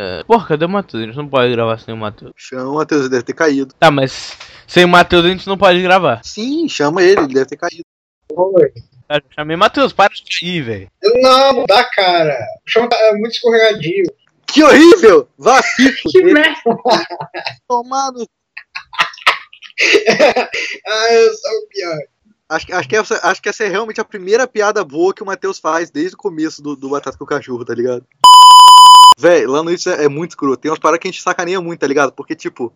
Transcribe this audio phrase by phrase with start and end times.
[0.00, 0.24] É...
[0.24, 1.02] Porra, cadê o Matheus?
[1.02, 2.32] A gente não pode gravar sem o Matheus.
[2.34, 3.74] Chama o Matheus, ele deve ter caído.
[3.78, 4.34] Tá, mas
[4.66, 6.22] sem o Matheus a gente não pode gravar.
[6.24, 7.84] Sim, chama ele, ele deve ter caído.
[8.32, 8.72] Oi.
[9.06, 10.90] Cara, eu chamei Matheus, para de cair, velho.
[11.02, 12.38] Não, dá, cara.
[12.66, 14.04] O chão tá é muito escorregadio.
[14.46, 15.28] Que horrível!
[15.76, 16.54] Se Que merda.
[17.68, 18.24] Tomado.
[20.86, 21.98] ah, eu sou o pior.
[22.48, 25.22] Acho, que- acho, que essa, acho que essa é realmente a primeira piada boa que
[25.22, 28.04] o Matheus faz desde o começo do, do Batata com o Cachorro, tá ligado?
[29.20, 30.62] Véi, lá no isso é, é muito escroto.
[30.62, 32.10] Tem umas paradas que a gente sacaneia muito, tá ligado?
[32.10, 32.72] Porque, tipo,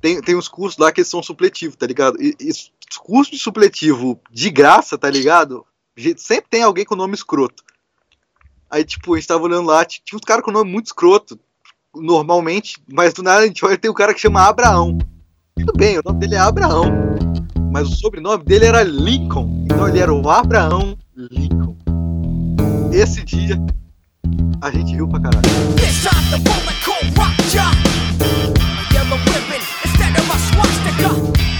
[0.00, 2.20] tem, tem uns cursos lá que são supletivos, tá ligado?
[2.20, 5.64] E, e os cursos de supletivo de graça, tá ligado?
[6.16, 7.62] Sempre tem alguém com nome escroto.
[8.68, 11.38] Aí, tipo, a gente tava olhando lá, tinha uns caras com nome muito escroto,
[11.94, 14.98] normalmente, mas do nada a gente olha tem um cara que chama Abraão.
[15.56, 16.86] Tudo bem, o nome dele é Abraão.
[17.72, 19.64] Mas o sobrenome dele era Lincoln.
[19.66, 21.76] Então ele era o Abraão Lincoln.
[22.92, 23.56] Esse dia
[24.60, 25.48] a gente riu pra caralho.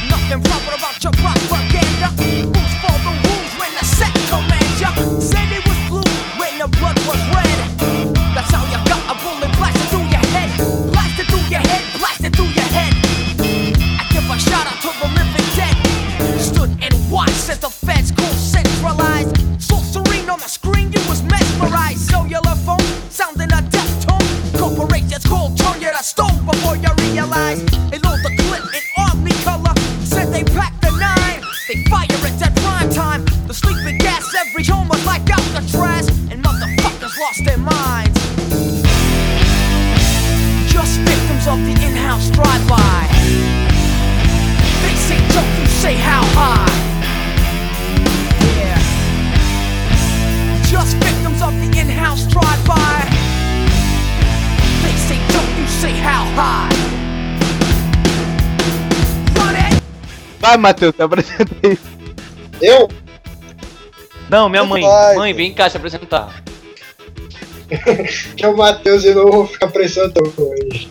[0.09, 2.88] Nothing proper about your propaganda.
[60.49, 61.79] Vai, Matheus, te apresentei.
[62.63, 62.89] Eu?
[64.31, 64.83] Não, minha mãe.
[64.83, 65.15] Vai.
[65.17, 66.43] Mãe, vem cá se apresentar.
[68.35, 70.91] Que é o Matheus e eu não vou ficar prestando hoje.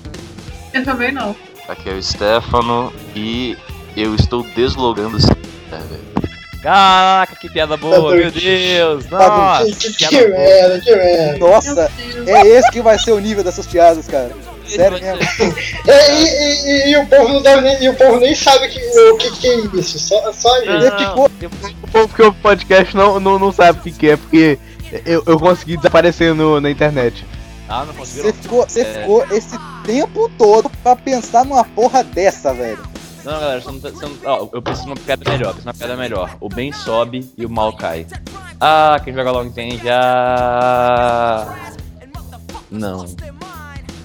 [0.71, 1.35] Eu também não.
[1.67, 3.57] Aqui é o Stefano e
[3.95, 5.31] eu estou deslogando esse.
[5.31, 6.61] É, velho.
[6.61, 8.31] Caraca, que piada boa, Tá meu.
[8.31, 9.05] Deus.
[9.07, 11.37] Tá Nossa, que, que, que merda, que merda.
[11.39, 11.91] Nossa,
[12.27, 14.35] é esse que vai ser o nível dessas piadas, cara.
[14.67, 15.17] Sério mesmo.
[15.87, 18.79] E, e- e- e o povo não deve nem, e o povo nem sabe que,
[18.79, 19.97] o que, que é isso.
[19.99, 20.97] Só, só a gente.
[21.05, 21.29] Ficou-
[21.83, 24.59] O povo que ouve podcast não, não, não sabe o que, que é, porque
[25.05, 27.25] eu, eu consegui desaparecer no, na internet.
[27.69, 28.29] Ah, não conseguiram?
[28.29, 28.85] Você ficou, você É.
[29.01, 32.79] ficou esse tempo todo pra pensar numa porra dessa, velho.
[33.23, 35.61] Não, galera, você não tá, você não- ó, eu preciso de uma piada melhor, preciso
[35.63, 36.37] de uma piada melhor.
[36.39, 38.07] O bem sobe e o mal cai.
[38.59, 39.81] Ah, quem joga logo entende.
[39.89, 41.55] Ah.
[42.71, 43.05] Não.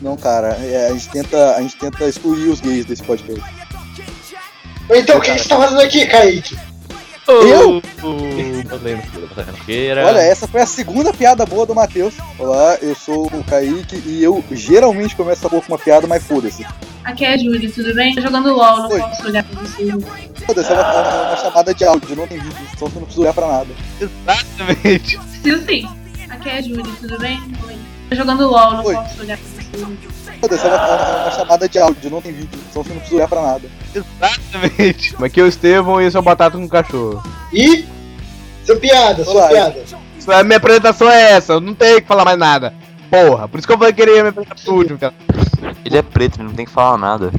[0.02, 3.40] Não, cara, é, a, gente tenta, a gente tenta excluir os gays desse podcast.
[4.90, 6.58] Então, o que, você tá fazendo aqui, Kaique?
[7.28, 7.80] Eu?
[10.04, 12.14] Olha, essa foi a segunda piada boa do Matheus.
[12.36, 16.24] Olá, eu sou o Kaique e eu geralmente começo a boca com uma piada, mas
[16.24, 16.66] foda-se.
[17.04, 18.12] Aqui é a Júlia, tudo bem?
[18.14, 19.00] Tô jogando LOL, não Oi.
[19.00, 20.44] posso olhar pra você.
[20.44, 23.22] Foda-se, é uma, é uma chamada de áudio, não tem vídeo, então você não precisa
[23.22, 23.70] olhar pra nada.
[24.00, 25.18] Exatamente.
[25.18, 25.88] Preciso sim.
[26.28, 27.40] Aqui é a Júlia, tudo bem?
[27.66, 27.91] Oi.
[28.12, 28.94] Tô jogando LOL, não Oi.
[28.94, 29.38] posso olhar.
[29.38, 33.16] Foda-se, é uma, é uma chamada de áudio, não tem vídeo, então você não precisa
[33.16, 33.70] olhar pra nada.
[33.94, 35.16] Exatamente.
[35.24, 37.22] Aqui é o Estevão e esse é o Batata com Cachorro.
[37.50, 37.86] E.
[38.66, 39.48] Sua piada, sua Olá.
[39.48, 39.82] piada.
[40.28, 42.74] A minha apresentação é essa, eu não tenho que falar mais nada.
[43.10, 45.14] Porra, por isso que eu falei que queria me apresentar pro último, cara.
[45.82, 47.32] Ele é preto, ele não tem que falar nada.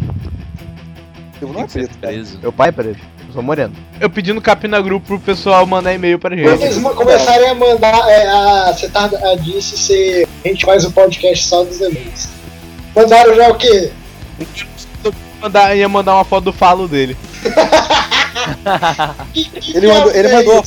[1.39, 2.13] Eu não ser acredito, cara.
[2.13, 2.39] preso.
[2.39, 2.99] Meu pai é preto,
[3.33, 3.73] sou moreno.
[3.99, 6.63] Eu pedi no Capina Grupo pro pessoal mandar e-mail pra Quando gente.
[6.63, 10.85] eles ma- começarem a mandar, é, a, você tá, a disse se a gente faz
[10.85, 12.27] o podcast só dos amigos.
[12.95, 13.91] Mandaram já o quê?
[15.41, 17.17] Mandar, ia mandar uma foto do falo dele.
[19.33, 20.63] Que, que Ele mandou, diabos ele é mandou,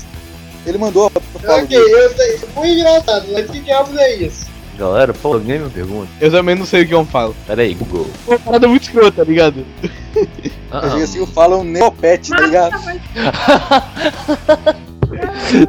[0.66, 1.93] ele mandou a foto do Paulo Ok, dele.
[1.93, 4.47] eu sei, foi engraçado, mas que diabos é isso?
[4.79, 6.09] Galera, pô, ninguém me pergunta.
[6.21, 7.35] Eu também não sei o que eu falo.
[7.47, 8.07] Pera aí, Google.
[8.27, 9.65] Uma parada muito escrota, tá ligado?
[10.71, 12.77] Ah, Eu digo assim, eu falo um neopet, tá ligado?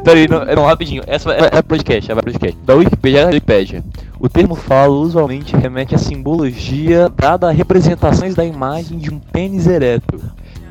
[0.04, 1.02] Peraí, não, não, rapidinho.
[1.06, 2.58] Essa é, é podcast, é podcast.
[2.64, 3.84] Da Wikipedia, é da Wikipedia.
[4.18, 9.66] O termo falo usualmente remete à simbologia dada a representações da imagem de um pênis
[9.66, 10.20] ereto.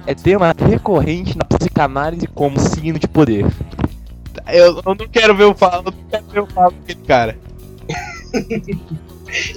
[0.06, 3.46] É tema recorrente na psicanálise como signo de poder.
[4.48, 7.38] Eu, eu não quero ver o falo, eu não quero ver o falo daquele cara.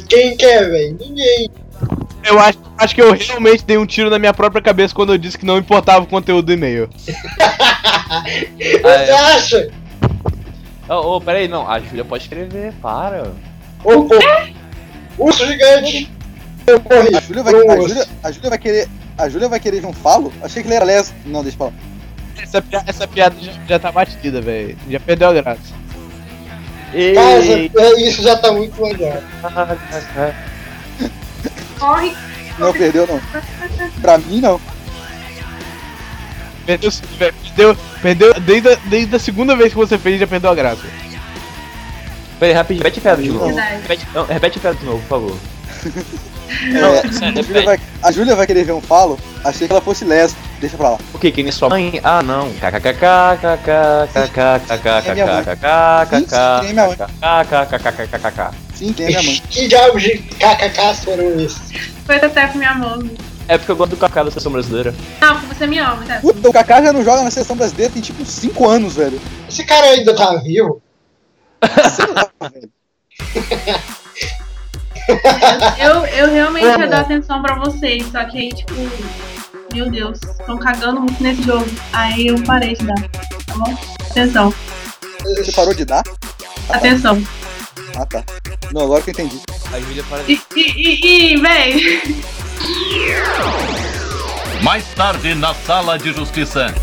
[0.09, 0.97] Quem quer, velho?
[1.01, 1.51] Ninguém.
[2.25, 5.19] Eu acho, acho que eu realmente dei um tiro na minha própria cabeça quando eu
[5.19, 6.89] disse que não importava o conteúdo do e-mail.
[8.59, 9.13] Você é.
[9.13, 9.71] acha?
[10.89, 11.69] Ô, ô, peraí, não.
[11.71, 13.33] A Júlia pode escrever, para.
[13.85, 14.15] Ô, pô,
[15.19, 16.11] Urso gigante!
[16.67, 17.17] Eu morri.
[17.17, 17.77] A Júlia vai, a.
[17.77, 18.89] Júlia, a Júlia vai querer.
[19.17, 20.33] A Júlia vai querer ver um falo?
[20.43, 21.13] Achei que ele era leso.
[21.27, 21.73] Não, deixa pra lá.
[22.41, 24.77] Essa, essa piada já, já tá batida, velho.
[24.89, 25.80] Já perdeu a graça.
[27.15, 29.23] Cara, é, isso já tá muito legal.
[31.79, 32.15] Corre.
[32.59, 33.21] Não perdeu, não.
[34.03, 34.61] Pra mim, não.
[36.67, 40.55] Perdeu, perdeu, perdeu desde, a- desde a segunda vez que você fez, já perdeu a
[40.55, 40.83] graça.
[42.39, 43.55] Peraí, rapidinho, repete a piada de novo.
[43.57, 45.37] Repete, não, repete a piada de novo, por favor.
[46.53, 49.19] É, sério, a, Júlia vai, a Júlia vai querer ver um falo?
[49.45, 50.37] Achei que ela fosse leso.
[50.61, 50.99] Deixa pra lá.
[51.15, 51.33] O que?
[51.33, 51.99] Quem é sua mãe?
[52.05, 52.53] Ah, não.
[58.75, 58.95] Sim,
[79.75, 81.67] meu Deus, estão cagando muito nesse jogo.
[81.93, 82.95] Aí eu parei de dar,
[83.47, 83.77] tá bom?
[84.11, 84.55] Atenção,
[85.23, 86.03] Você parou de dar?
[86.69, 87.23] atenção.
[87.97, 88.23] Ah, tá.
[88.73, 89.41] Não, agora que eu entendi.
[89.73, 92.03] A Júlia para E, e, e, e véi,
[94.63, 96.75] Mais tarde na Sala de Justiça.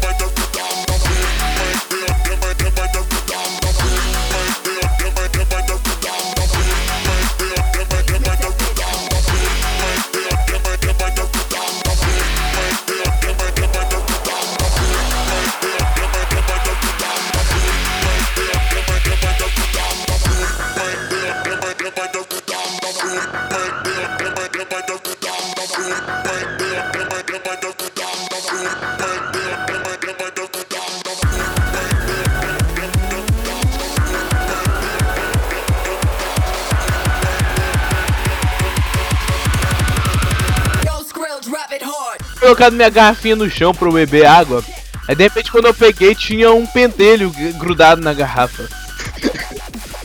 [42.48, 44.64] Colocado minha garrafinha no chão pra eu beber água.
[45.08, 48.68] Aí de repente quando eu peguei tinha um pentelho grudado na garrafa.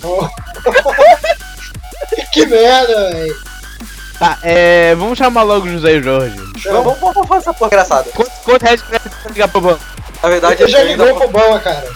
[2.32, 3.36] que merda, velho.
[4.18, 4.94] Tá, é.
[4.96, 6.36] Vamos chamar logo o José e Jorge.
[6.64, 8.10] Vamos, vamos, vamos fazer essa porra engraçada.
[8.12, 9.84] Quanto, quanto reais que pra ligar pro banco?
[10.22, 11.88] Na verdade, Eu já posso, pro Obama, cara.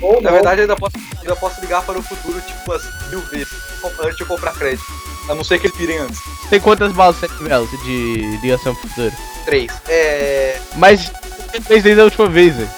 [0.00, 0.32] Ou na não.
[0.32, 3.52] verdade, eu ainda posso, ainda posso ligar para o futuro, tipo, umas mil vezes.
[4.00, 4.84] Antes de eu comprar crédito.
[5.28, 6.18] A não ser que eles pirem antes.
[6.50, 9.12] Tem quantas balas você tiver de ligação pro futuro?
[9.44, 9.70] Três.
[9.88, 10.58] É.
[10.76, 11.10] Mas
[11.50, 12.70] você fez desde a última vez, velho.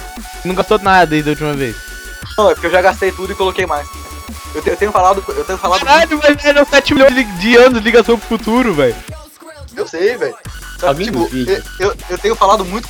[0.45, 1.77] Não gastou nada desde a última vez.
[2.37, 3.87] Não, é porque eu já gastei tudo e coloquei mais.
[4.55, 5.25] Eu, te- eu tenho falado.
[5.29, 5.81] Eu tenho falado.
[5.85, 8.97] Caralho, mas eram 7 milhões de- de anos de ligação pro futuro, velho.
[9.77, 10.35] Eu sei, velho.
[10.79, 12.89] Que, tipo, eu, eu, eu tenho falado muito.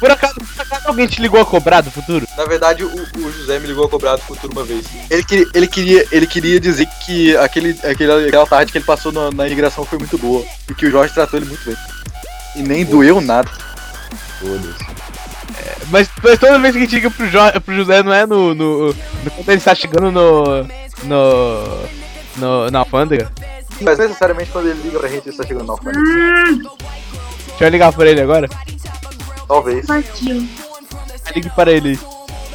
[0.00, 2.26] Por acaso, por acaso alguém te ligou a cobrar do futuro?
[2.36, 4.84] Na verdade, o, o José me ligou a cobrar do futuro uma vez.
[5.10, 9.10] Ele, queria- ele, queria, ele queria dizer que aquele, aquele, aquela tarde que ele passou
[9.10, 10.44] na, na imigração foi muito boa.
[10.68, 11.76] E que o Jorge tratou ele muito bem.
[12.56, 13.48] E nem doeu nada.
[14.40, 14.86] Foda-se.
[15.90, 18.54] Mas, mas toda vez que a gente liga pro, jo pro José, não é no,
[18.54, 18.94] no, no-
[19.36, 20.64] Quando ele está chegando no.
[21.04, 21.88] No.
[22.36, 23.30] no na alfândega?
[23.80, 26.70] Mas necessariamente quando ele liga pra gente, ele está chegando na alfândega.
[27.48, 28.48] Deixa eu ligar pra ele agora.
[29.46, 29.86] Talvez.
[29.86, 30.46] partiu.
[31.34, 31.98] Ligue para ele.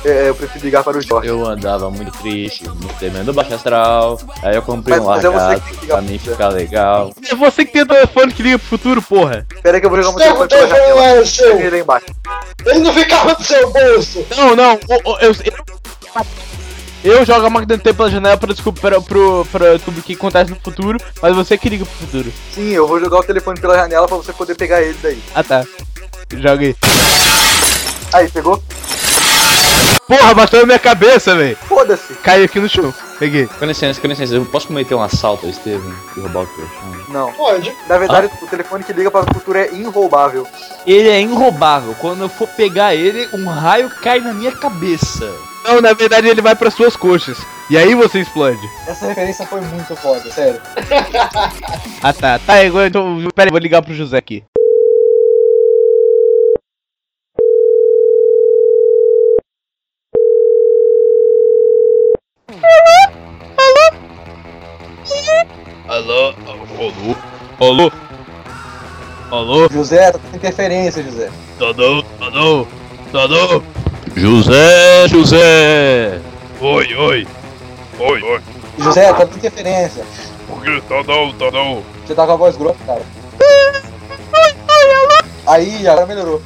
[0.03, 1.27] É, eu prefiro ligar para o Jorge.
[1.30, 4.19] Eu andava muito triste, muito temendo baixo astral.
[4.42, 7.12] Aí eu comprei Mas- um mas é que ligar pra mim ficar legal.
[7.30, 9.46] É você que tem o telefone que liga pro futuro, porra.
[9.55, 11.05] Espera aí que eu vou jogar Seu telefone pela janela.
[11.05, 11.60] era seu.
[11.60, 12.05] Ele lá embaixo.
[12.65, 14.25] Ele não ficava no seu bolso.
[14.36, 14.74] Não, não.
[14.74, 16.25] o- o- eu, eu,
[17.03, 20.03] eu jogo a máquina do tempo pela janela pra descobrir, pra, pro, pra descobrir o
[20.03, 22.34] que acontece no futuro, mas você que liga pro futuro.
[22.55, 25.22] Sim, eu vou jogar o telefone pela janela pra você poder pegar ele daí.
[25.36, 25.63] Ah tá.
[26.34, 26.75] Joga aí.
[28.13, 28.62] Aí, pegou?
[30.07, 31.57] Porra, bateu na minha cabeça, velho.
[31.67, 32.13] Foda-se.
[32.15, 32.93] Caiu aqui no chão.
[33.17, 33.48] Peguei.
[33.48, 35.93] Com licença, com licença, eu posso cometer um assalto, Estevam?
[36.17, 37.03] E roubar o telefone?
[37.10, 37.31] Não.
[37.33, 37.74] Pode.
[37.88, 40.48] Na verdade, o telefone que liga para o futuro é inroubável.
[40.86, 41.95] Ele é inroubável.
[42.00, 45.31] Quando eu for pegar ele, um raio cai na minha cabeça.
[45.63, 47.38] Não, na verdade ele vai pras suas coxas.
[47.69, 48.60] E aí você explode.
[48.88, 50.62] Essa referência foi muito foda, sério.
[52.03, 52.39] Ah tá.
[52.39, 53.27] Tá, agora então.
[53.36, 54.43] Pera aí, vou ligar pro José aqui.
[65.88, 66.34] Alô?
[66.48, 67.16] Alô?
[67.60, 67.92] Alô?
[69.30, 69.70] Alô?
[69.70, 71.30] José, tá tendo interferência, José.
[71.60, 72.06] Alô?
[72.22, 72.68] Alô?
[73.13, 73.63] Alô?
[74.16, 76.22] José, José!
[76.62, 77.28] Oi, oi.
[78.00, 78.42] Oi, oi.
[78.78, 80.06] José, tá tendo interferência.
[80.48, 80.82] Por que?
[80.82, 81.84] Tá não, tá não.
[82.06, 83.01] Você tá com a voz grossa, cara.
[85.48, 86.42] Aí, agora melhorou.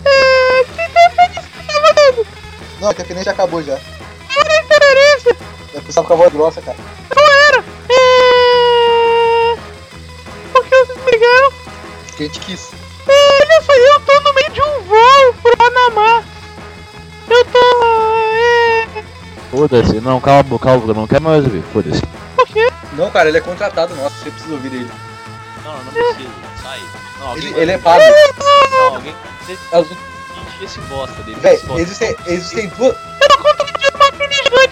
[2.82, 3.78] Não, a interferência acabou já.
[5.76, 6.78] Eu precisava com a voz grossa, cara.
[12.16, 12.72] que a gente quis.
[13.08, 16.24] Olha só, eu tô no meio de um voo pro Panamá.
[17.30, 17.84] Eu tô.
[19.00, 19.04] É...
[19.52, 22.02] Foda-se, não, cala a boca, cala a boca, não quero mais ouvir, foda-se.
[22.36, 22.72] Por quê?
[22.94, 24.92] Não, cara, ele é contratado nosso, você precisa ouvir ele.
[25.64, 26.30] Não, não precisa,
[26.64, 26.80] sai.
[27.20, 28.04] Não, Ele, ele é pago.
[28.72, 29.16] Não, alguém.
[29.72, 31.38] As- Enche esse bosta dele.
[31.42, 32.96] Véi, esse existem, existem duas.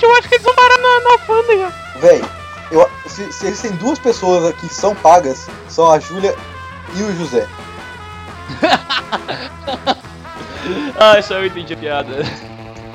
[0.03, 1.73] Eu acho que eles vão parar na, na alfândega.
[1.99, 2.23] Véi,
[2.71, 6.35] eu, se, se existem duas pessoas aqui que são pagas, são a Júlia
[6.95, 7.47] e o José.
[10.97, 12.13] Ah, só eu entendi a piada.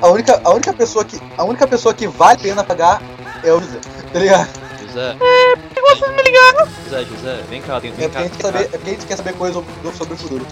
[0.01, 1.19] A única, a única pessoa que.
[1.37, 3.01] A única pessoa que vale a pena pagar
[3.43, 3.79] é o José.
[4.11, 4.49] Tá ligado?
[4.87, 6.67] José, Por que vocês me ligaram?
[6.85, 8.19] José, José, vem cá, tem, É vem porque cá.
[8.19, 9.63] a gente quer saber, é porque a gente quer saber coisas
[9.95, 10.47] sobre, o futuro.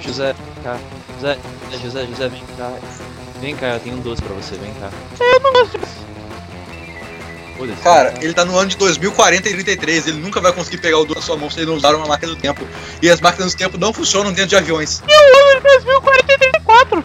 [0.00, 0.76] José, cá.
[1.14, 1.38] José,
[1.70, 2.72] José, José, José, vem cá.
[3.40, 4.90] Vem cá, eu tenho um doce pra você, vem cá.
[5.20, 5.86] Eu não gosto de.
[7.82, 11.04] Cara, ele tá no ano de 2040 e 33, ele nunca vai conseguir pegar o
[11.04, 12.66] do na sua mão se ele não usar uma máquina do tempo.
[13.02, 15.02] E as máquinas do tempo não funcionam dentro de aviões.
[15.08, 17.04] Eu amo 2044.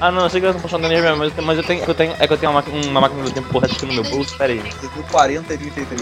[0.00, 1.64] Ah não, eu sei que elas não funcionam nem mesmo, mas, eu tenho- mas eu
[1.64, 2.16] tenho, eu tenho.
[2.18, 4.36] É que eu tenho uma, máquina- uma máquina do tempo correta aqui no meu bolso,
[4.36, 4.58] pera aí.
[4.80, 6.00] 2040 e 33.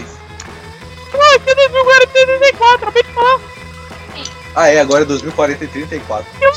[1.13, 3.39] Ué, que 2044, acabei de falar.
[4.55, 6.25] Ah é, agora é 2040 e 34.
[6.41, 6.51] Eu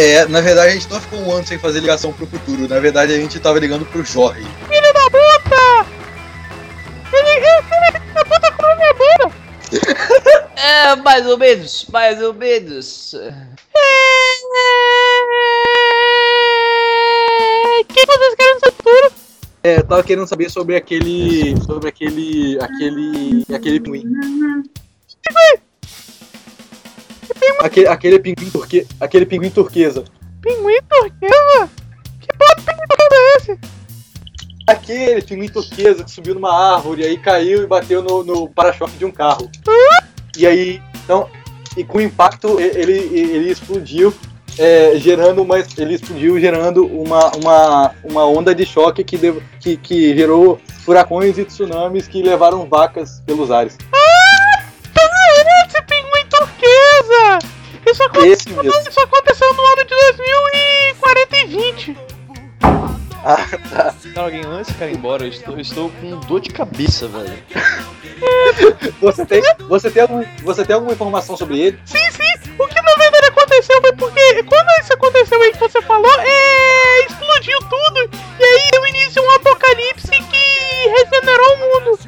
[0.00, 2.66] É, na verdade a gente não ficou um ano sem fazer ligação pro futuro.
[2.66, 4.46] Na verdade a gente tava ligando pro Jorge.
[4.66, 5.86] Filho da puta!
[7.10, 7.40] Filho
[8.14, 9.30] da puta com minha bunda.
[10.62, 13.14] É, mais ou menos, mais ou menos.
[13.14, 13.18] O
[17.88, 19.12] que vocês querem no futuro?
[19.62, 21.56] É, eu tava querendo saber sobre aquele.
[21.62, 22.58] sobre aquele.
[22.60, 23.46] aquele.
[23.54, 24.04] aquele pinguim.
[27.60, 30.04] Aquele, aquele pinguim turque, aquele pinguim turquesa.
[30.42, 31.70] Pinguim turquesa?
[32.20, 33.58] Que de pinguim turquesa é esse?
[34.66, 39.04] Aquele pinguim turquesa que subiu numa árvore, aí caiu e bateu no, no para-choque de
[39.04, 39.50] um carro.
[40.36, 41.28] E aí, então,
[41.76, 44.14] e com o impacto ele, ele explodiu,
[44.58, 49.76] é, gerando uma, ele explodiu gerando uma, uma, uma onda de choque que, deu- que,
[49.76, 53.76] que gerou furacões e tsunamis que levaram vacas pelos ares.
[53.76, 53.98] Tá,
[57.90, 58.70] Isso, aconte- Esse mesmo.
[58.88, 61.96] isso aconteceu no ano de 2040 e 20.
[63.22, 63.36] Ah,
[63.68, 63.94] tá.
[64.14, 67.32] Cara, alguém antes de ficar embora, eu estou, eu estou com dor de cabeça, velho.
[69.00, 71.78] Você tem, você, tem algum, você tem alguma informação sobre ele?
[71.86, 72.50] Sim, sim.
[72.58, 77.06] O que na verdade aconteceu foi porque quando isso aconteceu aí que você falou, é.
[77.06, 78.10] explodiu tudo.
[78.38, 81.98] E aí deu início um apocalipse que regenerou o mundo.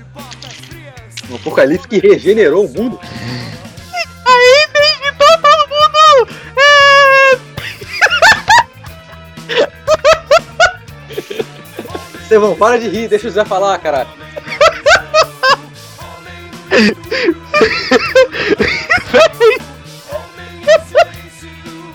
[1.31, 3.01] Um apocalipse que regenerou o mundo?
[12.33, 14.09] Estevão, para de rir, deixa o Zé falar, caralho.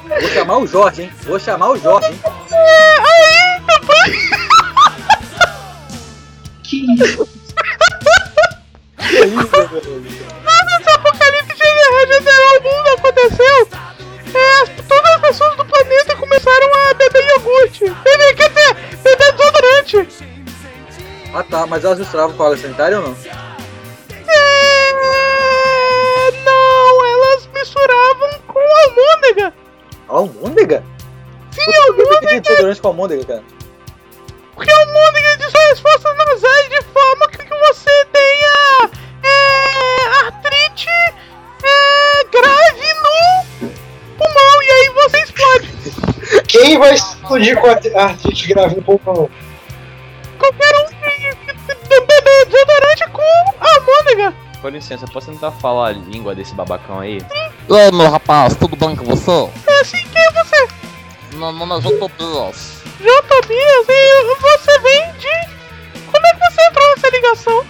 [0.07, 1.11] Vou chamar o Jorge, hein?
[1.23, 2.19] Vou chamar o Jorge, hein?
[2.99, 3.61] aí.
[6.61, 7.27] Que isso?
[8.99, 10.56] Que isso, meu
[21.37, 23.15] Ah tá, mas elas misturavam com água sanitária ou não?
[24.27, 24.91] É,
[26.43, 29.53] não, elas misturavam com almôndega.
[30.07, 30.83] Almôndega?
[31.51, 33.43] Sim, pedir almôndega, desodorante com almôndega, cara?
[34.55, 38.89] porque almôndega dissolve as forças nasais de forma que você tenha
[39.21, 43.69] é, artrite é, grave no
[44.17, 45.71] pulmão e aí você explode.
[46.47, 49.29] Quem vai explodir com a artrite grave no pulmão?
[54.17, 54.33] Almôndega.
[54.61, 57.19] Com licença, posso tentar falar a língua desse babacão aí?
[57.69, 59.49] Oi, meu rapaz, tudo bem com você?
[59.67, 60.67] É assim que é você.
[61.33, 62.81] Meu nome é João Tobias.
[62.99, 66.01] João Tobias, e você vem de...
[66.11, 67.65] Como é que você entrou nessa ligação?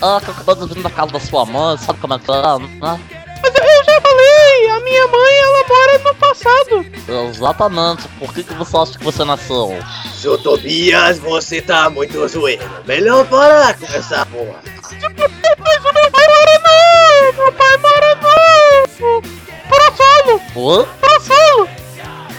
[0.00, 2.30] Ah, que eu acabei de vir da casa da sua mãe, sabe como é que
[2.30, 3.00] é, né?
[3.42, 6.86] Mas eu já falei, a minha mãe, ela mora no passado.
[7.28, 9.76] Exatamente, por que, que você acha que você nasceu?
[10.22, 12.62] Seu Tobias, você tá muito zoeiro.
[12.86, 14.62] Melhor parar com essa porra.
[14.88, 17.42] Mas o meu pai mora no...
[17.42, 19.22] Meu pai mora no...
[19.68, 20.86] Passado, Oi?
[21.00, 21.68] passado.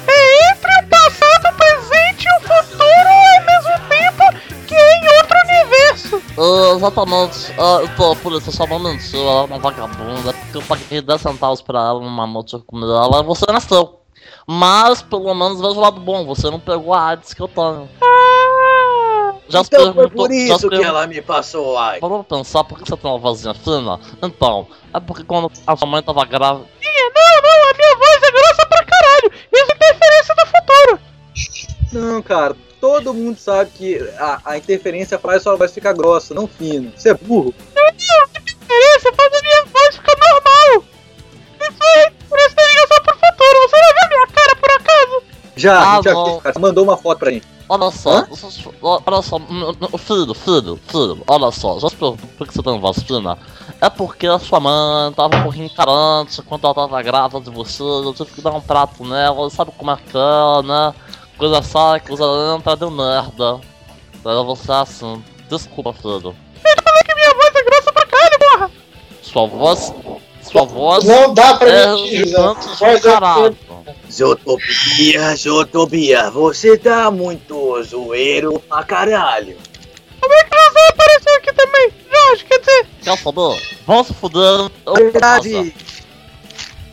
[0.08, 4.24] É entre o passado, o presente e o futuro ao mesmo tempo
[4.66, 6.22] que é em outro universo.
[6.38, 10.62] Ah, exatamente, ah, eu tô por isso chamando mentira, ela é uma vagabunda, porque eu
[10.62, 14.03] paguei 10 centavos pra ela numa noite de comida dela e você nasceu.
[14.48, 17.90] Mas, pelo menos, veja o lado bom, você não pegou a AIDS que eu tenho.
[18.02, 22.00] Ah, Já se Então foi perguntou- por já isso se que ela me passou ai.
[22.00, 24.00] Parou pra pensar por que você tem uma vozinha fina?
[24.22, 26.66] Então, é porque quando a sua mãe tava grávida.
[26.82, 29.32] Não, não, a minha voz é grossa pra caralho.
[29.52, 31.00] Isso é interferência do futuro.
[31.94, 36.48] Não, cara, todo mundo sabe que a, a interferência faz sua voz ficar grossa, não
[36.48, 36.92] fina.
[36.96, 37.54] Você é burro.
[37.76, 38.28] Não, não,
[45.56, 46.54] Já, Ah, já cara.
[46.54, 47.48] Você mandou uma foto pra gente.
[47.70, 48.26] Olha só,
[48.84, 49.40] olha só,
[49.98, 53.38] filho, filho, filho, olha só, já se perguntou por que você tem vacina?
[53.80, 57.82] É porque a sua mãe tava um pouquinho carente quando ela tava grávida de você,
[57.82, 60.94] eu tive que dar um prato nela, sabe como é que é, né?
[61.38, 62.24] Coisa sai, coisa
[62.56, 63.60] entra, deu merda.
[64.24, 66.36] Daí você é assim, desculpa, filho.
[66.66, 68.72] Eu falei que minha voz é grossa pra caralho, porra.
[69.22, 69.94] Sua voz,
[70.42, 73.10] sua voz Não dá pra é mentir, Voz é-
[74.14, 74.36] caralho.
[74.38, 79.58] Zotopia, Zotopia, você tá muito zoeiro pra caralho.
[80.20, 81.92] Como é que José apareceu aqui também?
[82.12, 82.88] Jorge, quer dizer...
[83.04, 83.62] Quer saber?
[83.86, 84.72] Vão se fuder.
[84.86, 85.74] Na verdade,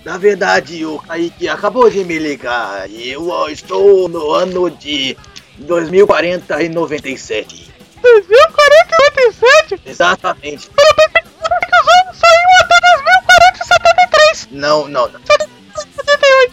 [0.04, 5.16] na verdade, o Kaique acabou de me ligar e eu estou no ano de
[5.58, 7.70] 2040 e 97.
[8.02, 8.98] 2040 e
[9.30, 9.82] 97?
[9.84, 10.70] Exatamente.
[10.70, 14.48] Pensei que os anos saíam até 2040 e 73.
[14.52, 15.20] Não, não, não.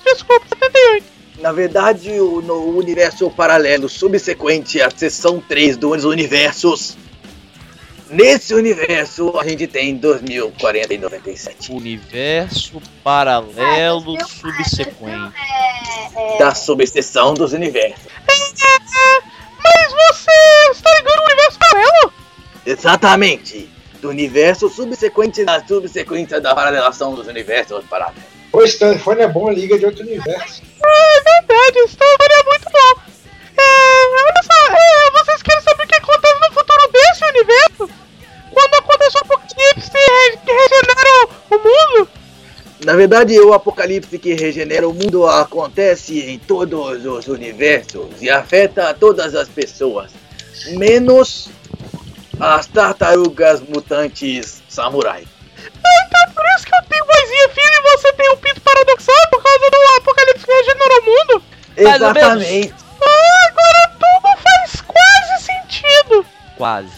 [0.07, 1.05] 78, desculpa, 78.
[1.39, 6.97] Na verdade, o- no universo paralelo subsequente à seção 3 dos universos,
[8.09, 11.71] nesse universo a gente tem 2040 e 97.
[11.71, 15.33] Universo paralelo subsequente.
[16.39, 18.07] Da subseção dos universos.
[18.27, 20.31] Mas você
[20.71, 22.13] está ligando o universo paralelo?
[22.65, 23.69] Exatamente.
[24.01, 28.36] Do universo subsequente da subsequência da paralelação dos universos paralelos.
[28.53, 30.61] O esse telefone é bom, liga de outro universo.
[30.83, 33.01] É verdade, esse telefone é muito bom.
[33.57, 37.89] É, olha só, é, vocês querem saber o que acontece no futuro desse universo?
[38.53, 42.09] Quando aconteceu o apocalipse re- que regenera o, o mundo?
[42.85, 48.93] Na verdade, o apocalipse que regenera o mundo acontece em todos os universos e afeta
[48.93, 50.11] todas as pessoas,
[50.69, 51.49] menos
[52.39, 55.26] as tartarugas mutantes samurai.
[61.77, 66.25] Exatamente, Ah, agora tudo faz quase sentido.
[66.57, 66.89] Quase.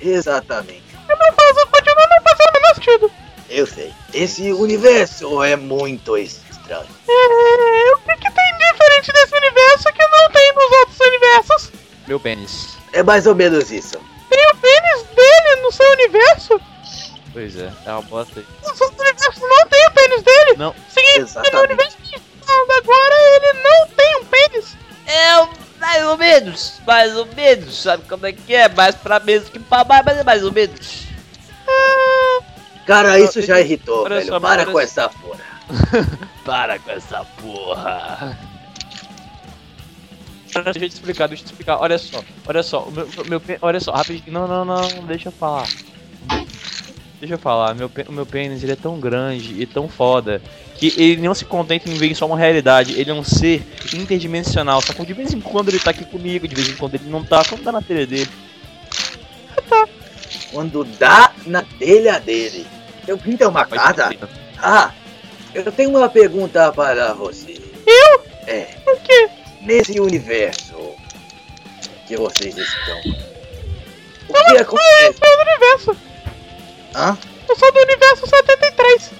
[0.00, 0.82] exatamente.
[1.08, 3.10] Eu não faço, continua não fazendo o menor sentido.
[3.50, 3.92] Eu sei.
[4.14, 6.86] Esse universo é muito estranho.
[7.08, 11.72] É, o que, que tem diferente desse universo que não tem nos outros universos?
[12.06, 12.76] Meu pênis.
[12.92, 13.98] É mais ou menos isso.
[14.28, 16.60] Tem o pênis dele no seu universo?
[17.32, 18.42] Pois é, é uma bosta
[27.78, 28.68] sabe como é que é?
[28.68, 31.06] Mais pra menos que pra mais, mas é mais ou menos.
[32.86, 34.40] Cara, isso já irritou, velho.
[34.40, 35.44] Para com essa porra.
[36.44, 38.38] Para com essa porra.
[40.64, 41.78] Deixa eu te explicar, deixa eu te explicar.
[41.78, 44.32] Olha só, olha só, meu, meu olha só, rapidinho.
[44.32, 45.68] Não, não, não, deixa eu falar.
[47.20, 50.40] Deixa eu falar, meu, o meu pênis ele é tão grande e tão foda
[50.76, 54.80] que ele não se contenta em ver só uma realidade, ele é um ser interdimensional.
[54.80, 57.08] Só que de vez em quando ele tá aqui comigo, de vez em quando ele
[57.10, 58.28] não tá, quando tá na telha dele.
[60.52, 62.66] Quando dá na telha dele.
[63.06, 64.04] Eu pinto uma Faz casa?
[64.08, 64.28] sentido.
[64.58, 64.92] Ah,
[65.54, 67.60] eu tenho uma pergunta para você.
[67.86, 68.22] Eu?
[68.46, 69.28] É, O quê?
[69.60, 70.94] nesse universo
[72.06, 72.98] que vocês estão,
[74.28, 75.18] o que acontece?
[75.18, 75.96] sou do universo.
[76.98, 77.16] Hã?
[77.48, 79.10] Eu sou do universo 73.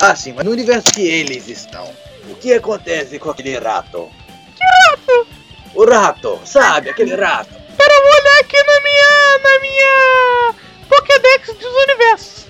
[0.00, 1.88] Ah, sim, mas no universo que eles estão,
[2.28, 4.10] o que acontece com aquele rato?
[4.56, 5.28] Que rato?
[5.72, 7.54] O rato, sabe, aquele rato.
[7.76, 9.38] Pera, eu vou olhar aqui na minha.
[9.44, 10.54] na minha.
[10.88, 12.46] Pokédex dos universos.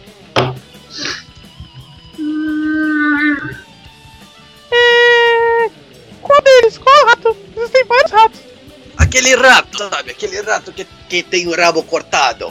[4.73, 5.71] É.
[6.23, 6.79] Qual deles?
[6.79, 7.37] Qual rato?
[7.55, 8.41] Existem vários ratos.
[8.97, 12.51] Aquele rato, sabe, aquele rato que, que tem o rabo cortado.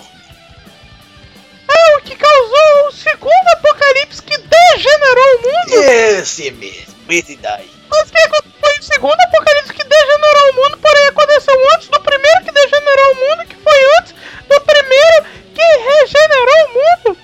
[2.03, 5.83] Que causou o segundo apocalipse que degenerou o mundo?
[5.83, 7.69] Esse mesmo, esse daí.
[7.89, 12.43] Mas que foi o segundo apocalipse que degenerou o mundo, porém aconteceu antes do primeiro
[12.45, 14.13] que degenerou o mundo, que foi antes
[14.47, 17.17] do primeiro que regenerou o mundo.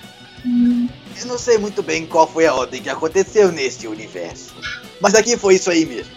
[1.16, 4.54] Eu não sei muito bem qual foi a ordem que aconteceu nesse universo.
[5.00, 6.13] Mas aqui foi isso aí mesmo.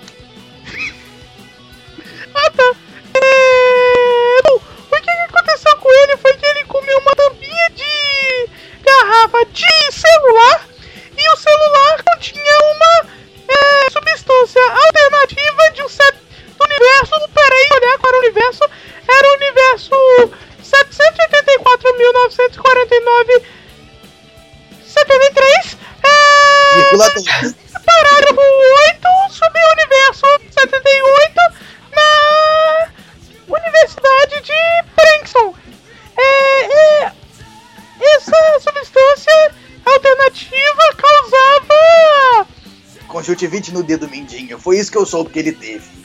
[44.97, 45.96] Que eu soube que ele teve.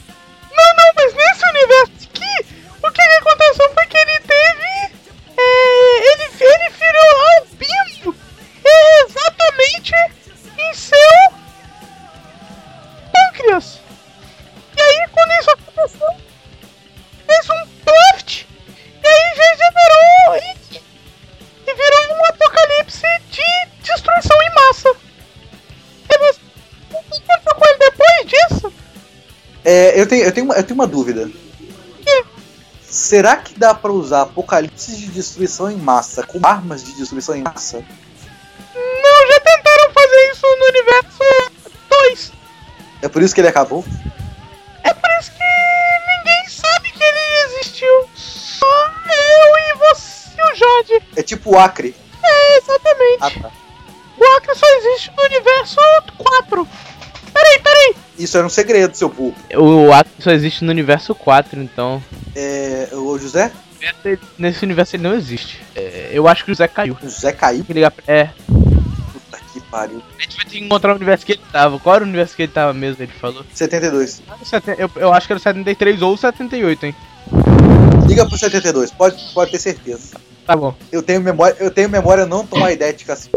[30.83, 31.31] Uma, dúvida.
[32.83, 37.42] Será que dá pra usar apocalipse de destruição em massa com armas de destruição em
[37.42, 37.79] massa?
[38.75, 41.53] Não, já tentaram fazer isso no universo
[41.88, 42.33] 2.
[43.01, 43.85] É por isso que ele acabou?
[44.83, 48.09] É por isso que ninguém sabe que ele existiu.
[48.14, 51.03] Só eu e você e o Jorge.
[51.16, 51.95] É tipo o Acre.
[52.23, 53.18] É, exatamente.
[53.21, 53.51] Ah, tá.
[54.18, 55.81] O Acre só existe no universo
[56.18, 56.68] 4.
[57.33, 57.97] Peraí, peraí.
[58.18, 59.35] Isso era um segredo, seu burro.
[59.57, 62.03] O ato só existe no universo 4, então.
[62.35, 62.88] É.
[62.93, 63.51] Ô José?
[64.38, 65.61] Nesse universo ele não existe.
[65.75, 66.97] É, eu acho que o José caiu.
[67.03, 67.65] O José caiu?
[68.07, 68.29] É.
[68.47, 70.01] Puta que pariu.
[70.19, 71.79] A gente vai ter que encontrar o universo que ele tava.
[71.81, 73.45] Qual era o universo que ele tava mesmo, ele falou?
[73.53, 74.23] 72.
[74.45, 76.95] Seten- Eu, eu acho que era o 73 ou o 78, hein?
[78.07, 80.17] Liga pro 72, pode, pode ter certeza.
[80.47, 80.75] Tá bom.
[80.91, 83.31] Eu tenho memória, eu tenho memória não tão idética assim.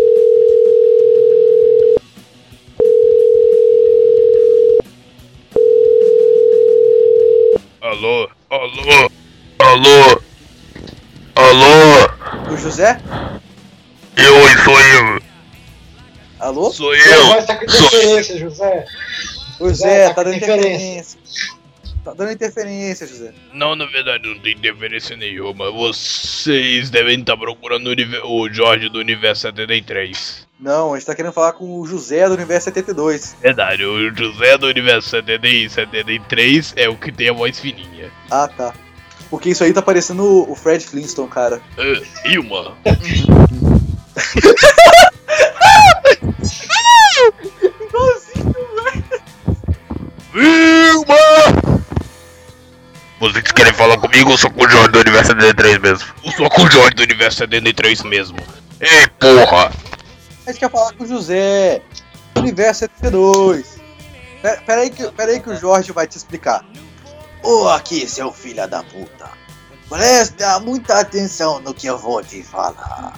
[7.96, 8.30] Alô?
[8.50, 9.10] Alô?
[9.60, 10.22] Alô?
[11.34, 12.54] Alô?
[12.54, 13.00] O José?
[14.18, 15.22] Eu, sou eu.
[16.42, 16.72] Alô?
[16.72, 17.26] Sou eu.
[17.28, 18.86] voz tá com interferência, José.
[19.58, 21.20] José, José, tá tá dando interferência.
[22.04, 23.34] Tá dando interferência, José.
[23.54, 25.72] Não, na verdade não tem interferência nenhuma.
[25.72, 27.88] Vocês devem estar procurando
[28.26, 30.45] o, o Jorge do Universo 73.
[30.60, 33.36] Não, a gente tá querendo falar com o José do Universo 72.
[33.42, 38.10] Verdade, o José do Universo 70 e 73 é o que tem a voz fininha.
[38.32, 38.74] Ah, tá.
[39.30, 41.62] Porque isso aí tá parecendo o o Fred Flintstone, cara.
[41.78, 42.78] Ah, Ilma.
[50.34, 51.16] Vilma!
[53.20, 56.08] Vocês querem falar comigo ou só com o Jorge do Universo 73 mesmo?
[56.24, 58.38] Ou só com o Jorge do Universo 73 mesmo?
[58.80, 59.72] Ei, porra!
[60.46, 61.82] A gente quer falar com o José
[62.38, 63.80] Universo 72.
[64.66, 66.64] Pera, aí que, pera aí que o Jorge vai te explicar.
[67.42, 69.32] Ô, aqui, seu filho da puta.
[69.90, 73.14] Presta muita atenção no que eu vou te falar.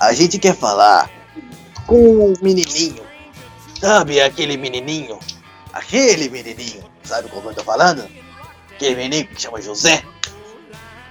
[0.00, 1.10] A gente quer falar
[1.86, 3.02] com o menininho.
[3.78, 5.18] Sabe aquele menininho?
[5.74, 6.84] Aquele menininho.
[7.02, 8.08] Sabe como eu tô falando?
[8.72, 10.02] Aquele menino que chama José.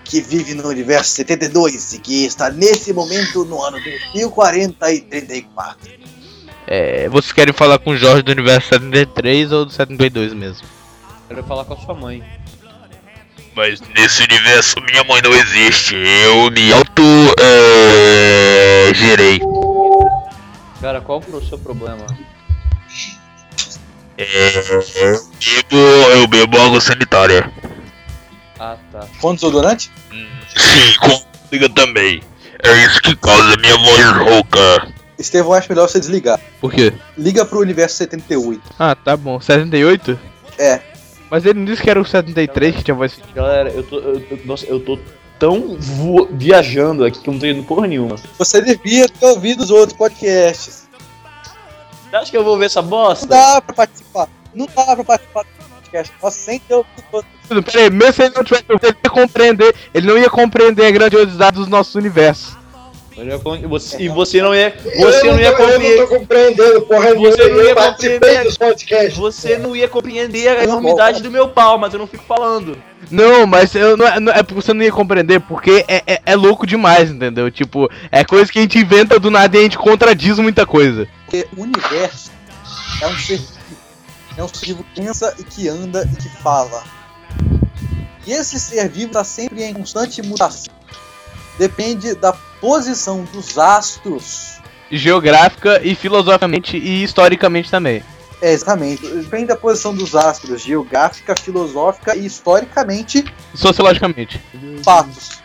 [0.07, 5.91] Que vive no universo 72 e que está nesse momento no ano 2040 e 34.
[6.65, 10.67] É, vocês querem falar com o Jorge do universo 73 ou do 72 mesmo?
[11.27, 12.23] Quero falar com a sua mãe.
[13.55, 15.95] Mas nesse universo minha mãe não existe.
[15.95, 17.01] Eu me auto.
[17.39, 19.39] É, gerei.
[20.79, 22.05] Cara, qual foi o seu problema?
[24.17, 24.25] É,
[24.95, 25.77] eu bebo,
[26.11, 27.51] eu bebo água sanitária.
[28.59, 29.07] Ah, tá.
[29.21, 29.91] Com desodorante?
[30.11, 32.21] Sim, com liga também.
[32.63, 34.87] É isso que causa minha voz rouca.
[35.19, 36.39] Estevão, acho melhor você desligar.
[36.61, 36.93] Por quê?
[37.17, 38.61] Liga pro Universo 78.
[38.79, 39.39] Ah, tá bom.
[39.39, 40.19] 78?
[40.57, 40.79] É.
[41.29, 43.19] Mas ele não disse que era o 73 que tinha voz.
[43.35, 43.97] Galera, eu tô.
[43.99, 44.97] Eu, eu- nossa, eu tô
[45.37, 45.77] tão
[46.31, 48.15] viajando aqui que eu não tô indo porra nenhuma.
[48.39, 50.87] Você devia ter ouvido os outros podcasts.
[52.09, 53.25] Você acha que eu vou ver essa bosta?
[53.25, 54.29] Não dá pra participar.
[54.53, 56.13] Não dá pra participar do podcast.
[56.23, 57.03] Nossa, sem ter ouvido
[57.47, 60.85] Pera aí, mesmo se ele não tivesse ouvido, ele ia compreender, ele não ia compreender
[60.85, 62.55] a grandiosidade dos nossos universos.
[63.15, 64.75] Eu ia você- e você não ia.
[64.93, 65.97] Eu Você não ia tô- Eu não compreender.
[65.97, 67.15] tô compreendendo, porra.
[67.15, 68.43] Você não eu ia participei compreender.
[68.43, 69.17] dos podcasts.
[69.17, 72.77] Você não ia compreender a enormidade do meu pau, mas eu não fico falando.
[73.09, 76.21] Não, mas eu não, é- não- é porque você não ia compreender, porque é, é,
[76.27, 77.49] é louco demais, entendeu?
[77.49, 81.07] Tipo, é coisa que a gente inventa do nada e a gente contradiz muita coisa.
[81.25, 82.29] Porque o universo
[83.01, 83.57] é um ser vivo.
[84.37, 86.83] É um ser vivo que pensa e que anda e que fala.
[88.27, 90.73] E esse ser vivo está sempre em constante mutação.
[91.57, 94.57] Depende da posição dos astros.
[94.91, 98.03] Geográfica e filosoficamente e historicamente também.
[98.41, 99.07] É, exatamente.
[99.07, 103.23] Depende da posição dos astros, geográfica, filosófica e historicamente
[103.55, 104.39] Sociologicamente.
[104.83, 105.39] fatos.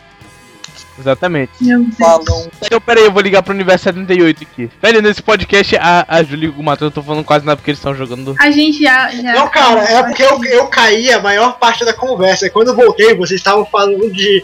[0.97, 1.51] Exatamente.
[1.97, 2.49] Falam.
[2.61, 4.69] Então, peraí, eu vou ligar pro universo 78 aqui.
[4.81, 7.71] Velho, nesse podcast, a, a Júlia e o Matheus eu tô falando quase nada porque
[7.71, 8.35] eles estão jogando.
[8.39, 9.09] A gente já.
[9.09, 12.45] já Não, cara, é porque eu, eu caí a maior parte da conversa.
[12.45, 14.43] E quando eu voltei, vocês estavam falando de.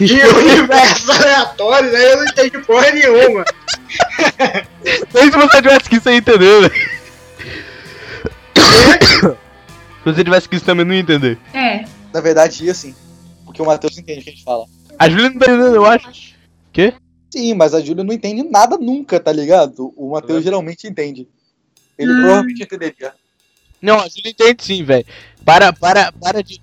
[0.00, 3.44] de universos aleatórios, aí eu não entendi porra nenhuma.
[5.12, 6.92] Nem se você tivesse que isso aí entendeu, velho.
[10.02, 11.38] Se você tivesse que isso também não ia entender.
[11.52, 11.84] É.
[12.12, 12.94] Na verdade, ia sim.
[13.44, 14.64] Porque o Matheus entende o que a gente fala.
[14.98, 16.34] A Júlia não tá entendendo, eu acho.
[16.72, 16.94] Quê?
[17.30, 19.92] Sim, mas a Júlia não entende nada nunca, tá ligado?
[19.96, 21.26] O Matheus geralmente entende.
[21.98, 23.12] Ele provavelmente entenderia.
[23.80, 25.04] Não, a Júlia entende sim, velho.
[25.44, 26.60] Para, para, para de.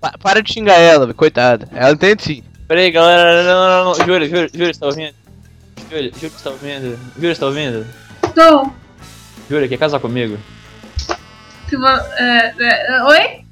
[0.00, 1.68] pa- Para de xingar ela, velho, coitada.
[1.72, 2.44] Ela entende sim.
[2.66, 4.06] Peraí, galera, não, não, não.
[4.06, 5.14] Júlia, Júlia, Júlia, você tá ouvindo?
[5.90, 6.98] Júlia, Júlia, você tá ouvindo?
[7.16, 7.86] Júlia, você tá ouvindo?
[8.34, 8.70] Tô.
[9.50, 10.38] Júlia, quer casar comigo?
[11.70, 11.86] Vo...
[11.86, 13.44] é, é, oi?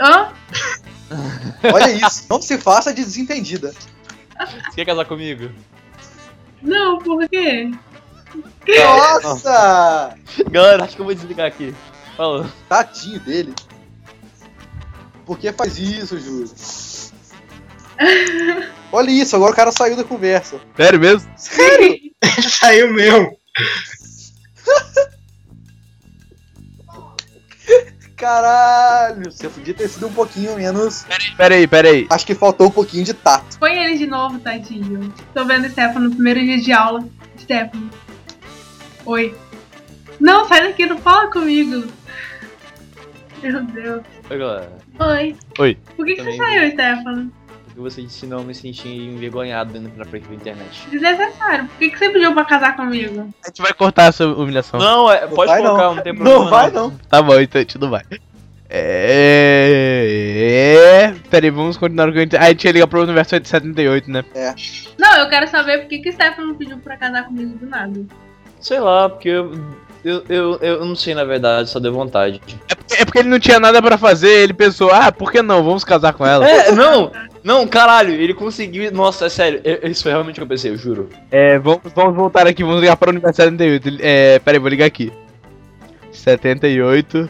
[0.00, 0.32] Hã?
[1.72, 3.72] Olha isso, não se faça de desentendida.
[4.38, 5.50] Você quer casar comigo?
[6.62, 7.70] Não, por quê?
[8.66, 10.14] Nossa!
[10.50, 11.74] Galera, acho que eu vou desligar aqui.
[12.16, 12.46] Falou.
[12.68, 13.54] Tadinho dele.
[15.24, 16.50] Por que faz isso, Júlio?
[18.92, 20.60] Olha isso, agora o cara saiu da conversa.
[20.76, 21.30] Sério mesmo?
[21.36, 21.98] Sério?
[22.22, 23.36] Ele saiu mesmo.
[28.18, 31.06] Caralho, você podia ter sido um pouquinho menos.
[31.36, 32.06] Peraí, peraí.
[32.10, 33.56] Acho que faltou um pouquinho de tato.
[33.60, 35.14] Põe ele de novo, tadinho.
[35.32, 37.04] Tô vendo o Stefano no primeiro dia de aula.
[37.38, 37.88] Stefano.
[39.06, 39.34] Oi.
[40.18, 41.86] Não, sai daqui, não fala comigo.
[43.40, 44.02] Meu Deus.
[44.28, 44.78] Oi, galera.
[44.98, 45.36] Oi.
[45.60, 45.78] Oi.
[45.96, 47.32] Por que, que você saiu, Stefano?
[47.78, 50.88] Porque você disse não me sentir envergonhado indo pra frente da internet.
[50.90, 51.66] Desnecessário.
[51.68, 53.32] Por que, que você pediu pra casar comigo?
[53.44, 54.80] A gente vai cortar essa humilhação.
[54.80, 55.94] Não, é, pode vai, colocar, não.
[55.94, 56.50] não, tem Não problema.
[56.50, 56.90] vai, não.
[57.08, 58.02] Tá bom, então a gente não vai.
[58.68, 59.54] É.
[61.30, 62.36] Peraí, vamos continuar com a gente.
[62.36, 64.24] Ah, a gente ia ligar pro universo 78, né?
[64.34, 64.52] É.
[64.98, 68.00] Não, eu quero saber por que, que o Stefano pediu pra casar comigo do nada.
[68.60, 69.52] Sei lá, porque eu,
[70.04, 72.40] eu, eu, eu não sei na verdade, só deu vontade.
[72.98, 75.62] É porque ele não tinha nada pra fazer, ele pensou, ah, por que não?
[75.62, 76.48] Vamos casar com ela.
[76.48, 77.10] É, não,
[77.44, 78.90] não, caralho, ele conseguiu.
[78.92, 81.08] Nossa, é sério, é- isso foi realmente o que eu pensei, eu juro.
[81.30, 83.98] É, vamos, vamos voltar aqui, vamos ligar para o universo 78.
[84.00, 85.12] É, peraí, vou ligar aqui.
[86.12, 87.28] 78.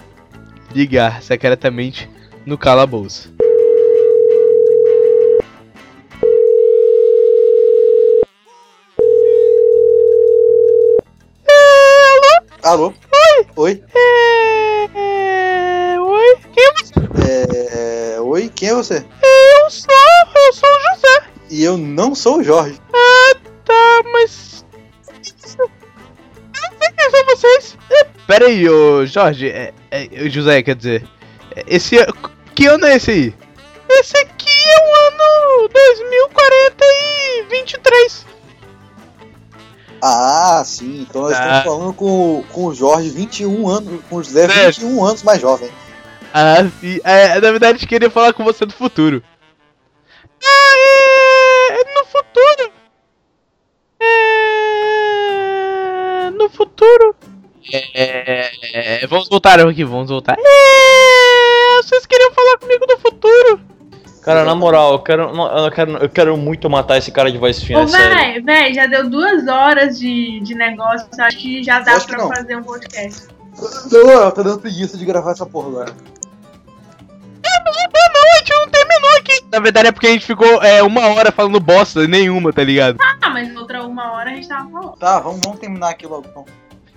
[0.74, 2.08] Ligar secretamente
[2.44, 3.32] no calabouço.
[12.62, 12.92] Alô?
[13.12, 13.46] Oi?
[13.56, 13.84] Oi?
[14.94, 15.96] É...
[16.00, 16.36] Oi?
[16.52, 16.94] Quem é você?
[18.16, 18.20] É...
[18.20, 18.48] Oi?
[18.54, 18.96] Quem é você?
[19.22, 19.94] Eu sou,
[20.46, 21.22] eu sou o José.
[21.50, 22.80] E eu não sou o Jorge.
[22.92, 24.64] Ah, tá, mas...
[25.06, 25.20] Eu não
[26.78, 27.78] sei quem são vocês.
[27.90, 31.08] É, peraí, ô Jorge, é, é, José, quer dizer...
[31.54, 31.96] é, Esse...
[32.54, 33.34] Que ano é esse aí?
[33.88, 38.26] Esse aqui é o ano 2040 e 23.
[40.02, 41.06] Ah, sim.
[41.08, 41.44] Então nós Tá.
[41.58, 44.00] estamos falando com, com o Jorge, 21 anos.
[44.08, 44.80] Com o José, Certo.
[44.80, 45.70] 21 anos mais jovem.
[46.32, 47.00] Ah, sim.
[47.04, 49.22] É, na verdade, queria falar com você do futuro.
[50.44, 51.78] Ah, é...
[51.94, 52.72] No futuro?
[54.98, 56.30] É...
[56.30, 57.16] No futuro?
[57.94, 59.06] É...
[59.08, 60.36] Vamos voltar aqui, vamos voltar.
[60.38, 61.82] É...
[61.82, 63.60] Vocês queriam falar comigo do futuro?
[64.28, 67.62] Cara, na moral, eu quero, eu quero, eu quero muito matar esse cara de voz
[67.62, 71.08] fina, Ô, é véi, véi, já deu duas horas de, de negócio.
[71.18, 73.26] Acho que já dá Acho pra fazer um podcast.
[73.90, 75.92] Não, tá dando preguiça de gravar essa porra agora.
[77.42, 79.44] Não, não, a gente não terminou aqui.
[79.50, 82.98] Na verdade é porque a gente ficou é, uma hora falando bosta nenhuma, tá ligado?
[83.22, 84.96] Ah, mas outra uma hora a gente tava falando.
[84.98, 86.44] Tá, vamos, vamos terminar aqui logo então.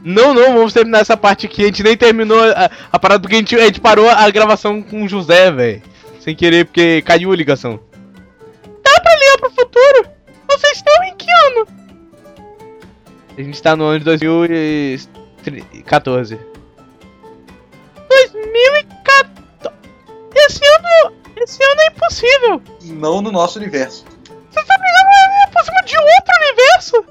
[0.03, 1.63] Não, não, vamos terminar essa parte aqui.
[1.63, 4.81] A gente nem terminou a, a parada porque a gente, a gente parou a gravação
[4.81, 5.90] com o José, velho.
[6.23, 7.79] Sem querer, porque caiu a ligação.
[8.83, 10.09] Dá pra ligar pro futuro?
[10.49, 11.67] Vocês estão em que ano?
[13.37, 15.09] A gente tá no ano de 2014.
[15.43, 16.39] 2014.
[20.35, 21.15] Esse ano.
[21.37, 22.61] Esse ano é impossível.
[22.83, 24.05] Não no nosso universo.
[24.51, 27.05] Você tá ligando por cima de outro universo?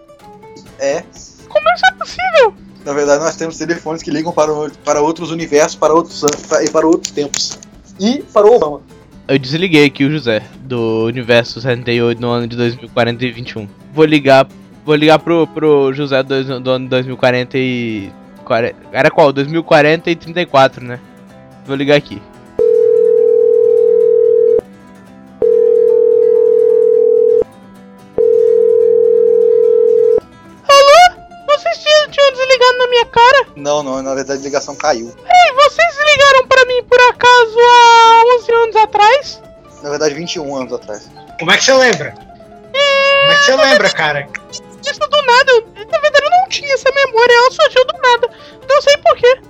[0.78, 1.02] É.
[1.48, 2.54] Como isso é possível?
[2.84, 4.52] Na verdade, nós temos telefones que ligam para,
[4.84, 7.58] para outros universos, para outros para- e para outros tempos.
[7.98, 8.82] E para o Obama.
[9.30, 13.68] Eu desliguei aqui o José, do Universo 78 no ano de 2040 e 21.
[13.92, 14.44] Vou ligar.
[14.84, 18.10] Vou ligar pro, pro José do, do ano 2040 e.
[18.44, 19.32] quare- Era qual?
[19.32, 20.98] 2040 e 34, né?
[21.64, 22.20] Vou ligar aqui.
[30.68, 31.16] Alô?
[31.46, 33.46] Vocês tinham, tinham desligado na minha cara?
[33.56, 35.12] Não, não, na verdade a ligação caiu.
[35.24, 35.54] Ei,
[38.70, 39.42] anos atrás?
[39.82, 41.10] Na verdade, 21 anos atrás.
[41.38, 42.14] Como é que você lembra?
[43.40, 44.28] que você lembra, cara.
[44.84, 48.30] Isso do nada, eu, na verdade eu não tinha essa memória, ela surgiu do nada.
[48.68, 49.40] Não sei porquê.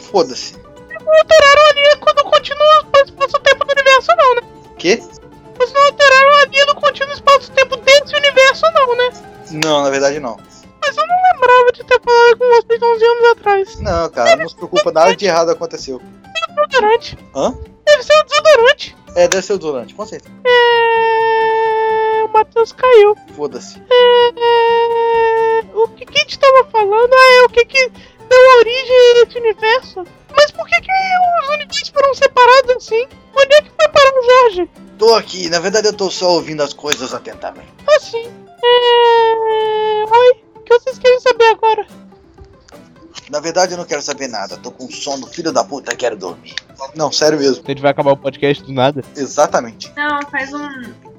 [0.00, 0.56] Foda-se.
[1.00, 4.42] Não alteraram a linha quando continua o espaço-tempo do universo, não, né?
[4.78, 4.96] Quê?
[4.96, 9.10] Vocês não alteraram a linha do contínuo espaço-tempo desse universo, não, né?
[9.50, 10.36] Não, na verdade não.
[10.80, 13.80] Mas eu não lembrava de ter falado com vocês 11 anos atrás.
[13.80, 16.00] Não, cara, não se preocupa, nada de errado aconteceu.
[16.56, 17.18] Desodorante.
[17.34, 17.54] Hã?
[17.98, 18.96] Deve ser o desodorante.
[19.16, 20.32] É, deve ser o Durante, com certeza.
[20.46, 22.24] É...
[22.24, 23.16] O Matheus caiu.
[23.34, 23.82] Foda-se.
[23.90, 25.64] É...
[25.74, 27.12] O que, que a gente tava falando?
[27.12, 30.04] Ah, é o que que deu origem a esse universo?
[30.36, 30.90] Mas por que que
[31.42, 33.04] os universos foram separados assim?
[33.34, 34.70] Onde é que foi parar o Jorge?
[34.96, 37.72] Tô aqui, na verdade eu tô só ouvindo as coisas atentamente.
[37.96, 38.26] Assim.
[38.62, 40.04] É...
[40.08, 41.84] Oi, o que vocês querem saber agora?
[43.30, 46.54] Na verdade eu não quero saber nada, tô com sono, filho da puta, quero dormir.
[46.94, 47.62] Não, sério mesmo.
[47.66, 49.04] A gente vai acabar o podcast do nada.
[49.16, 49.92] Exatamente.
[49.96, 50.68] Não, faz um.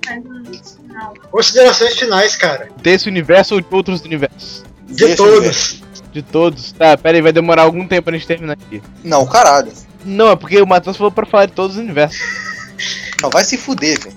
[0.06, 0.44] Faz um.
[0.88, 1.14] Não.
[1.32, 2.70] Considerações finais, cara.
[2.82, 4.64] Desse universo ou de outros universos?
[4.88, 5.34] De Desse todos.
[5.38, 5.82] universo.
[6.12, 6.72] De todos.
[6.72, 8.82] Tá, pera aí, vai demorar algum tempo pra gente terminar aqui.
[9.04, 9.72] Não, caralho.
[10.04, 12.20] Não, é porque o Matheus falou pra falar de todos os universos.
[13.22, 14.16] Não, vai se fuder, velho.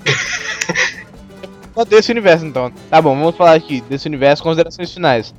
[1.75, 2.73] Só desse universo, então.
[2.91, 5.35] Tá bom, vamos falar aqui desse universo, considerações finais.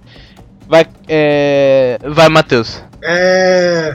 [0.68, 2.00] Vai, é...
[2.04, 2.82] Vai, Matheus.
[3.04, 3.94] É.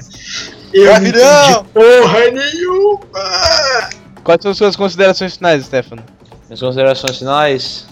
[0.73, 1.51] Eu não Gavirão!
[1.51, 3.89] entendi porra nenhuma!
[4.23, 6.03] Quais são as suas considerações finais, Stefano?
[6.47, 7.87] Minhas considerações finais.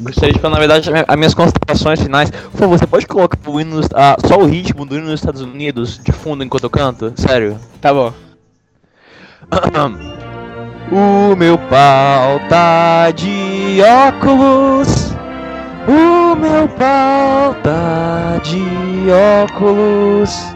[0.00, 2.30] Gostaria de falar, na verdade, as minhas considerações finais.
[2.30, 5.42] Por favor, você pode colocar o hino ah, só o ritmo do hino nos Estados
[5.42, 7.12] Unidos de fundo enquanto eu canto?
[7.16, 7.58] Sério.
[7.80, 8.12] Tá bom.
[10.92, 15.09] O meu pau tá de óculos.
[15.90, 18.62] O meu pau tá de
[19.42, 20.54] óculos.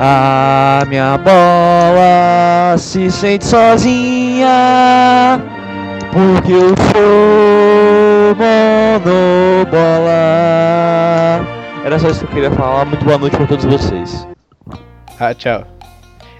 [0.00, 4.48] A minha bola se sente sozinha.
[6.12, 10.10] Porque eu sou monobola.
[11.84, 12.86] Era só isso que eu queria falar.
[12.86, 14.26] Muito boa noite pra todos vocês.
[15.20, 15.64] Ah, tchau.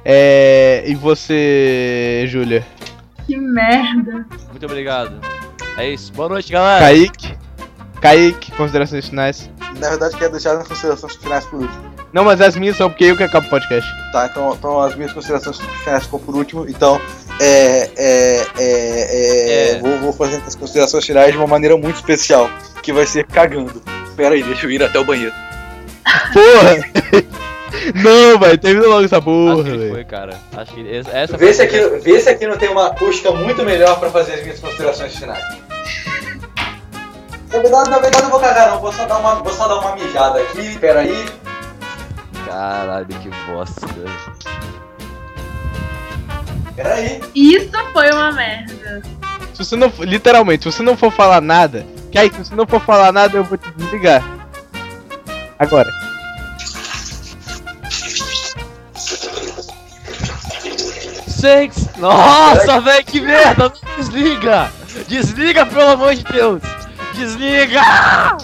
[0.05, 0.83] É...
[0.89, 2.67] E você, Júlia?
[3.29, 4.27] Que merda.
[4.51, 5.21] Muito obrigado.
[5.77, 6.13] É isso.
[6.15, 6.85] Boa noite, galera.
[6.85, 7.40] Kaique?
[8.01, 9.51] Kaique, considerações finais?
[9.79, 11.91] Na verdade, quero deixar as considerações finais por último.
[12.13, 13.89] Não, mas as minhas são porque eu que acabo o podcast.
[14.13, 16.67] Tá, então, então as minhas considerações finais ficam por último.
[16.69, 17.01] Então,
[17.41, 17.91] é.
[17.97, 18.47] É.
[18.59, 18.59] É.
[18.59, 19.79] é, É.
[19.81, 22.51] Vou, vou fazer as considerações finais de uma maneira muito especial.
[22.83, 23.83] Que vai ser cagando.
[24.17, 25.35] Pera aí, deixa eu ir até o banheiro.
[26.33, 27.31] Porra!
[27.95, 29.91] Não, vai, termina logo essa Acho porra, velho.
[29.93, 30.37] foi, cara.
[30.57, 33.65] Acho que essa Vê foi se, aqui, vê se aqui não tem uma acústica muito
[33.65, 35.45] melhor pra fazer as minhas considerações finais.
[37.53, 39.79] Na verdade, na verdade eu vou cagar não, vou só dar uma, vou só dar
[39.81, 41.29] uma mijada aqui, pera aí.
[42.47, 43.87] Caralho, que bosta.
[46.77, 47.21] Pera aí.
[47.35, 49.03] Isso foi uma merda.
[49.55, 52.67] Se você não, for- literalmente, se você não for falar nada, Kaique, se você não
[52.67, 54.23] for falar nada, eu vou te desligar.
[55.59, 55.91] Agora.
[61.27, 61.89] Sex!
[61.99, 63.73] Nossa, velho, que merda!
[63.97, 64.71] Desliga!
[65.09, 66.61] Desliga, pelo amor de Deus!
[67.21, 67.83] Desliga!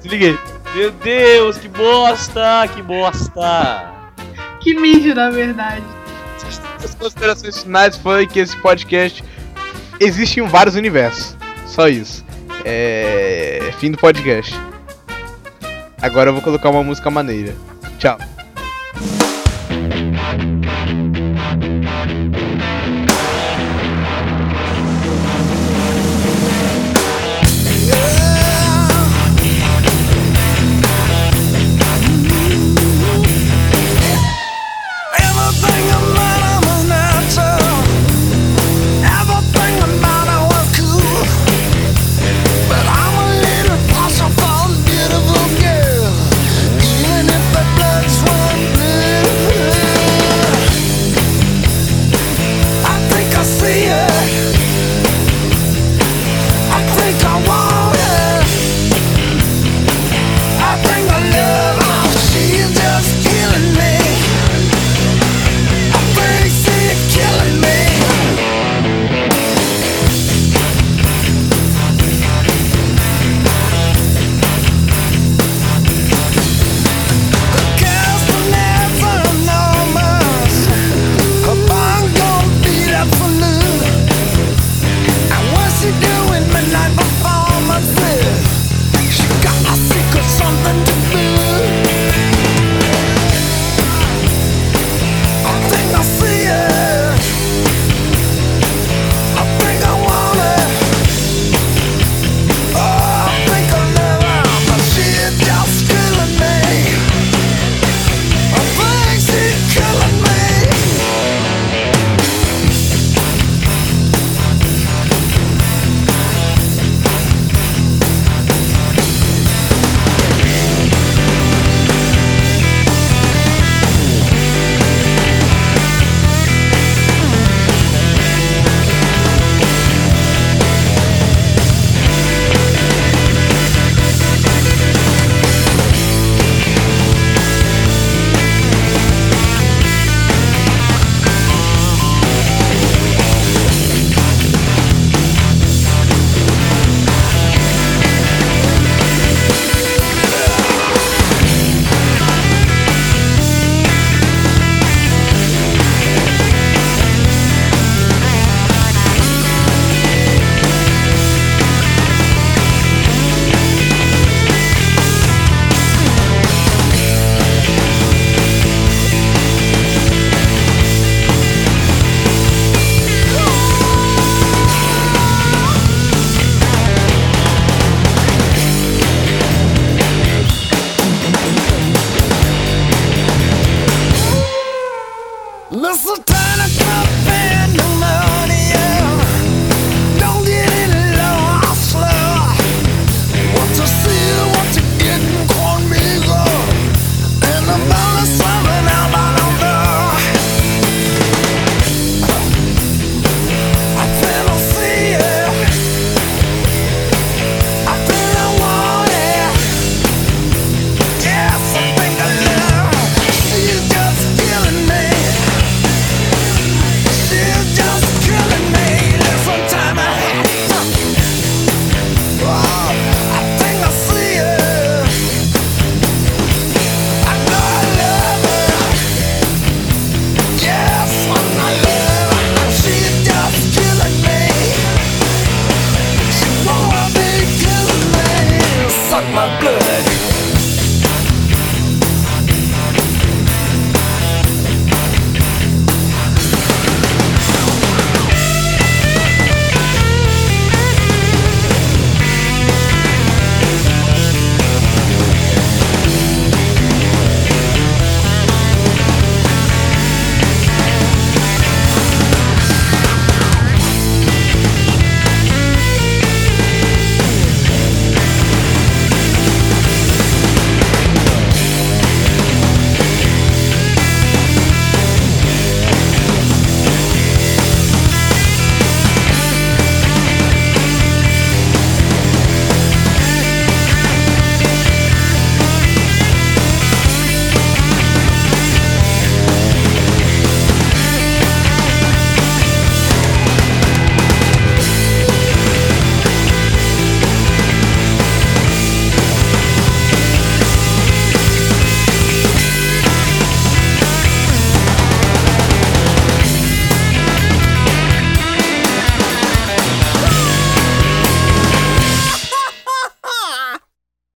[0.00, 0.38] Desliguei.
[0.72, 2.68] Meu Deus, que bosta!
[2.72, 3.92] Que bosta!
[4.60, 5.82] Que mijo, na verdade.
[6.82, 9.24] As considerações finais foi que esse podcast
[9.98, 11.36] existe em vários universos.
[11.66, 12.24] Só isso.
[12.64, 13.72] É.
[13.80, 14.54] Fim do podcast.
[16.00, 17.52] Agora eu vou colocar uma música maneira.
[17.98, 18.16] Tchau.